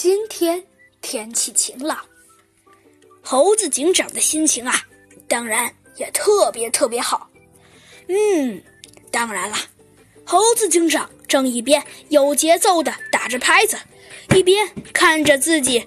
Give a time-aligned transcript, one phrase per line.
[0.00, 0.62] 今天
[1.02, 1.98] 天气晴朗，
[3.20, 4.86] 猴子警长的心情啊，
[5.26, 7.28] 当然也特别特别好。
[8.06, 8.62] 嗯，
[9.10, 9.56] 当然了，
[10.24, 13.76] 猴子警长正一边有节奏的打着拍子，
[14.36, 15.84] 一边看着自己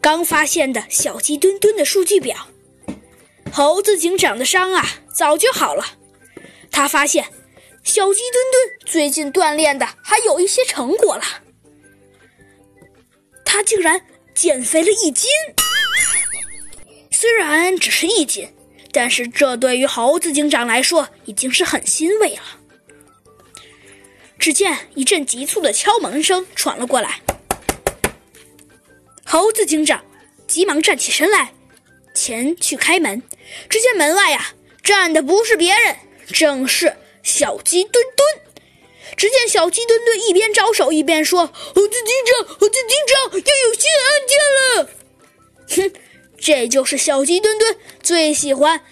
[0.00, 2.48] 刚发现的小鸡墩墩的数据表。
[3.52, 4.84] 猴子警长的伤啊，
[5.14, 5.84] 早就好了。
[6.72, 7.24] 他发现
[7.84, 11.22] 小鸡墩墩最近锻炼的还有一些成果了。
[13.56, 13.98] 他竟然
[14.34, 15.30] 减肥了一斤，
[17.10, 18.46] 虽然只是一斤，
[18.92, 22.42] 但是这对于猴子警长来说已经是很欣慰了。
[24.38, 27.22] 只见一阵急促的敲门声传了过来，
[29.24, 30.04] 猴子警长
[30.46, 31.54] 急忙站起身来，
[32.12, 33.22] 前去开门。
[33.70, 34.48] 只见门外呀
[34.82, 35.96] 站的不是别人，
[36.26, 38.45] 正是小鸡墩墩。
[39.16, 44.38] 只见小鸡墩墩一边招手一边说：“猴子警长，猴子警长，又有新案件
[44.76, 44.88] 了。”
[45.68, 46.00] 哼，
[46.38, 48.82] 这就是小鸡墩墩最喜欢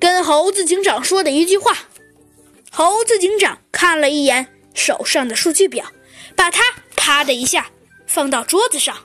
[0.00, 1.76] 跟猴子警长说的一句话。
[2.70, 5.92] 猴子警长看了一眼手上的数据表，
[6.34, 6.62] 把它
[6.96, 7.70] 啪的一下
[8.06, 8.96] 放到桌子上。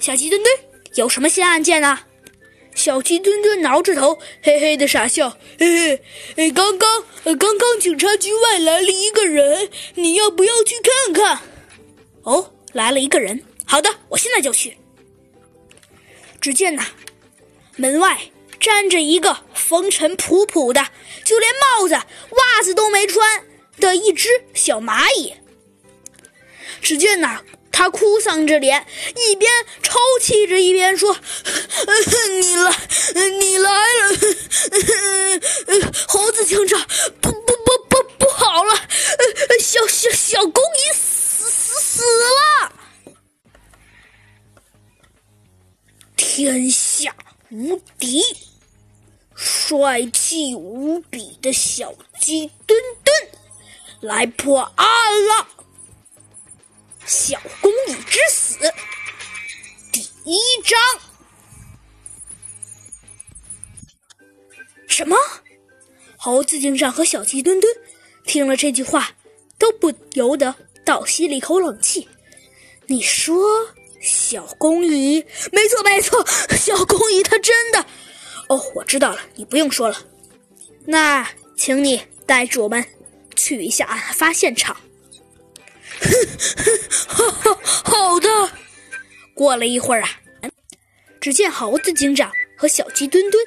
[0.00, 0.54] 小鸡墩墩，
[0.94, 2.00] 有什么新案件呢？
[2.78, 5.36] 小鸡墩墩挠着头，嘿嘿的傻笑。
[5.58, 6.00] 嘿
[6.36, 11.40] 嘿，刚刚，刚刚警察局外来了一个人，你要不要去看看？
[12.22, 13.42] 哦，来了一个人。
[13.66, 14.78] 好的，我现在就去。
[16.40, 16.86] 只见呐，
[17.74, 18.16] 门外
[18.60, 20.86] 站着一个风尘仆仆的，
[21.24, 23.44] 就连帽子、袜子都没穿
[23.80, 25.34] 的一只小蚂蚁。
[26.80, 27.42] 只见呐。
[27.78, 28.84] 他哭丧着脸，
[29.14, 29.48] 一边
[29.84, 31.14] 抽泣着，一边说
[32.42, 32.72] ：“你来，
[33.38, 34.18] 你来了，
[36.08, 36.84] 猴子警长，
[37.20, 38.74] 不不不不不好了，
[39.60, 42.72] 小小小公蚁死死死了！
[46.16, 47.14] 天下
[47.50, 48.24] 无敌，
[49.36, 53.30] 帅气无比的小鸡墩墩
[54.00, 55.46] 来破案了。”
[57.08, 58.58] 小公蚁之死，
[59.90, 60.78] 第一章。
[64.86, 65.16] 什么？
[66.18, 67.74] 猴子警长和小鸡墩墩
[68.24, 69.12] 听了这句话，
[69.56, 70.54] 都不由得
[70.84, 72.06] 倒吸了一口冷气。
[72.88, 73.42] 你说
[74.02, 75.24] 小公蚁？
[75.50, 76.22] 没错，没错，
[76.58, 77.86] 小公蚁它真的……
[78.50, 80.04] 哦，我知道了，你不用说了。
[80.84, 81.26] 那，
[81.56, 82.86] 请你带着我们
[83.34, 84.76] 去一下案发现场。
[86.00, 87.54] 哼，
[87.84, 88.28] 好的。
[89.34, 90.08] 过了一会儿啊，
[91.20, 93.44] 只见猴子警长和小鸡墩墩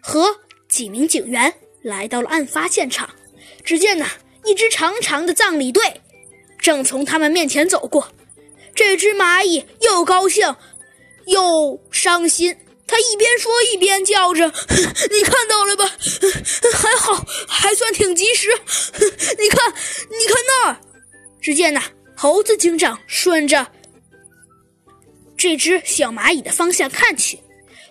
[0.00, 1.52] 和几名警员
[1.82, 3.08] 来到了案发现场。
[3.64, 4.06] 只见呢，
[4.44, 6.00] 一支长长的葬礼队
[6.58, 8.12] 正从他们面前走过。
[8.74, 10.54] 这只蚂蚁又高兴
[11.26, 12.56] 又伤心，
[12.86, 14.52] 它一边说一边叫着
[15.10, 15.90] ：“你看到了吧？
[16.72, 18.48] 还好，还算挺及时。
[19.38, 19.74] 你看，”
[21.46, 21.80] 只见呐，
[22.16, 23.70] 猴子警长顺着
[25.36, 27.38] 这只小蚂蚁的方向看去，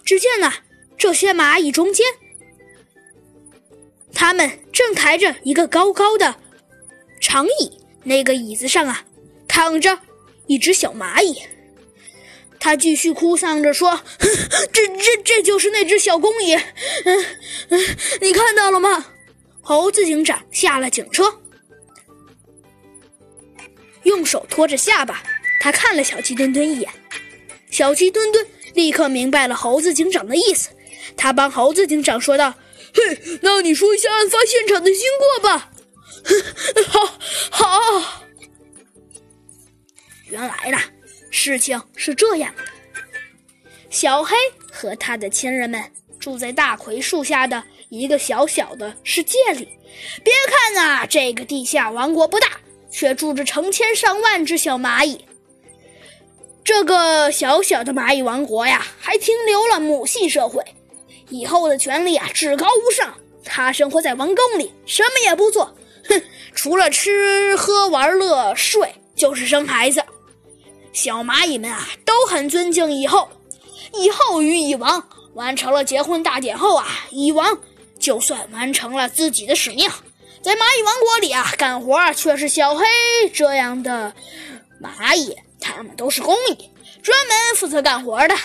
[0.04, 0.52] 只见呐，
[0.98, 2.06] 这些蚂蚁中间，
[4.14, 6.36] 他们正抬着一个高高的
[7.22, 7.72] 长椅，
[8.04, 9.06] 那个椅子上啊，
[9.48, 9.98] 躺着
[10.48, 11.42] 一只小蚂蚁。
[12.60, 14.02] 他继续哭丧着说
[14.74, 17.26] ：“这、这、这就是那只小公蚁，嗯
[17.70, 17.80] 嗯，
[18.20, 19.14] 你看到了吗？”
[19.64, 21.40] 猴子警长下了警车。
[24.06, 25.22] 用手托着下巴，
[25.60, 26.90] 他看了小鸡墩墩一眼。
[27.70, 30.70] 小鸡墩墩立刻明白了猴子警长的意思，
[31.18, 32.54] 他帮猴子警长说道
[32.96, 35.72] ：“嘿，那你说一下案发现场的经过吧。
[36.88, 37.20] ”“好，
[37.52, 38.26] 好。”
[40.30, 40.78] 原来呢，
[41.30, 42.64] 事情是这样的：
[43.90, 44.36] 小黑
[44.72, 45.84] 和他的亲人们
[46.20, 49.68] 住在大葵树下的一个小小的世界里。
[50.24, 52.48] 别看啊，这个地下王国不大。
[52.96, 55.26] 却住着成千上万只小蚂蚁。
[56.64, 60.64] 这个小小的蚂蚁王国呀，还停留了母系社会。
[61.28, 63.14] 以后的权利啊，至高无上。
[63.44, 65.76] 他生活在王宫里，什么也不做，
[66.08, 66.22] 哼，
[66.54, 70.02] 除了吃喝玩乐睡，就是生孩子。
[70.94, 73.28] 小蚂蚁们啊，都很尊敬蚁后。
[73.92, 77.60] 蚁后与蚁王完成了结婚大典后啊，蚁王
[78.00, 79.90] 就算完成了自己的使命。
[80.46, 82.86] 在蚂蚁王国里啊，干活却是小黑
[83.34, 84.14] 这样的
[84.80, 86.70] 蚂蚁，它们都是工蚁，
[87.02, 88.36] 专门负责干活的。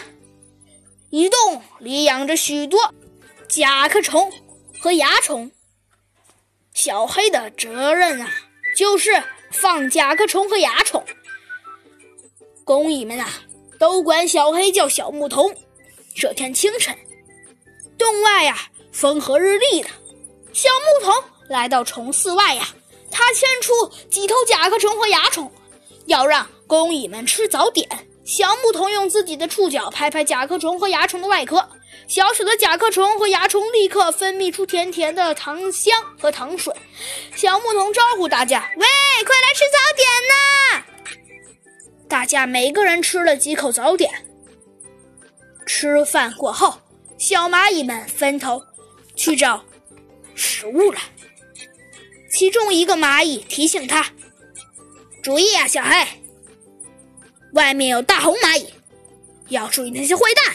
[1.11, 2.95] 蚁洞里养着许多
[3.49, 4.33] 甲壳虫
[4.81, 5.53] 和蚜虫，
[6.73, 8.31] 小黑的责任啊，
[8.75, 11.05] 就是放甲壳虫和蚜虫，
[12.65, 13.29] 工蚁们啊，
[13.79, 15.55] 都管小黑叫小牧童。
[16.15, 16.97] 这天清晨，
[17.99, 18.57] 洞外呀，
[18.91, 19.91] 风和日丽的。
[20.55, 22.69] 小牧童来到虫寺外呀，
[23.11, 23.73] 他牵出
[24.09, 25.51] 几头甲壳虫和蚜虫，
[26.07, 27.89] 要让工蚁们吃早点。
[28.25, 31.69] 小牧童用自己的触角拍拍甲壳虫和蚜虫的外壳，
[32.07, 36.73] 小小的甲壳虫和蚜虫立刻分泌出甜甜的糖香和糖水。
[37.35, 38.87] 小牧童招呼大家：“喂，
[39.25, 40.85] 快来吃早点呐！”
[42.09, 44.09] 大家每个人吃了几口早点。
[45.67, 46.79] 吃饭过后，
[47.19, 48.63] 小蚂蚁们分头
[49.17, 49.65] 去找
[50.37, 51.01] 食物了。
[52.31, 54.07] 其中一个蚂蚁提醒他
[55.23, 56.07] ：“注意啊，小黑，
[57.53, 58.73] 外面有大红蚂蚁，
[59.49, 60.55] 要注意那些坏蛋。”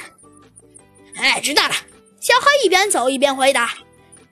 [1.18, 1.75] 哎，知道了。
[2.19, 3.74] 小黑一边走一边回答。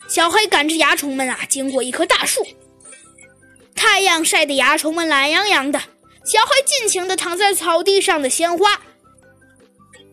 [0.07, 2.45] 小黑赶着蚜虫们啊，经过一棵大树，
[3.75, 5.79] 太阳晒得蚜虫们懒洋洋的。
[6.25, 8.81] 小黑尽情地躺在草地上的鲜花，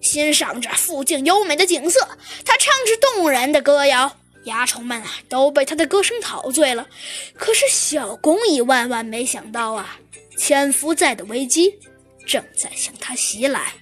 [0.00, 2.00] 欣赏着附近优美的景色。
[2.44, 6.88] 他唱着动人的歌谣，蚜虫们啊都被他的歌声陶醉了。
[7.37, 9.98] 可是小公蚁万万没想到啊，
[10.37, 11.78] 潜伏在的危机
[12.26, 13.72] 正在向他袭来。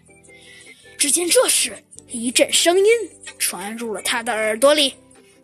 [0.99, 2.85] 只见这时，一阵声音
[3.39, 4.95] 传入了他的耳朵里：“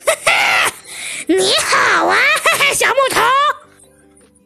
[0.05, 0.73] 哈哈，
[1.29, 3.21] 你好啊，哈哈，小木头。”